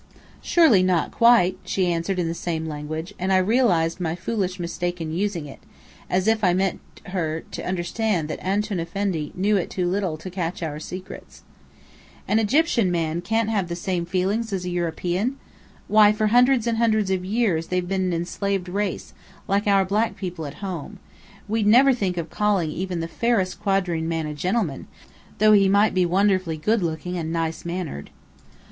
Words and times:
"Surely 0.41 0.81
not 0.81 1.11
quite!" 1.11 1.57
she 1.63 1.85
answered 1.93 2.17
in 2.17 2.27
the 2.27 2.33
same 2.33 2.65
language, 2.65 3.13
and 3.19 3.31
I 3.31 3.37
realized 3.37 3.99
my 3.99 4.15
foolish 4.15 4.59
mistake 4.59 4.99
in 4.99 5.11
using 5.13 5.45
it, 5.45 5.59
as 6.09 6.27
if 6.27 6.43
I 6.43 6.55
meant 6.55 6.79
her 7.05 7.41
to 7.51 7.61
understand 7.63 8.27
that 8.27 8.43
Antoun 8.43 8.79
Effendi 8.79 9.31
knew 9.35 9.57
it 9.57 9.69
too 9.69 9.87
little 9.87 10.17
to 10.17 10.31
catch 10.31 10.63
our 10.63 10.79
secrets. 10.79 11.43
"An 12.27 12.39
Egyptian 12.39 12.89
man 12.91 13.21
can't 13.21 13.49
have 13.51 13.67
the 13.67 13.75
same 13.75 14.07
feelings 14.07 14.51
as 14.51 14.65
a 14.65 14.71
European? 14.71 15.37
Why, 15.87 16.11
for 16.11 16.25
hundreds 16.33 16.65
and 16.65 16.79
hundreds 16.79 17.11
of 17.11 17.23
years 17.23 17.67
they've 17.67 17.87
been 17.87 18.05
an 18.05 18.13
enslaved 18.13 18.67
race, 18.69 19.13
like 19.47 19.67
our 19.67 19.85
black 19.85 20.15
people 20.15 20.47
at 20.47 20.55
home. 20.65 20.97
We'd 21.47 21.67
never 21.67 21.93
think 21.93 22.17
of 22.17 22.31
calling 22.31 22.71
even 22.71 23.01
the 23.01 23.07
fairest 23.07 23.61
quadroon 23.61 24.09
man 24.09 24.25
a 24.25 24.33
gentleman, 24.33 24.87
though 25.37 25.53
he 25.53 25.69
might 25.69 25.93
be 25.93 26.07
wonderfully 26.07 26.57
good 26.57 26.81
looking 26.81 27.19
and 27.19 27.31
nice 27.31 27.65
mannered." 27.65 28.09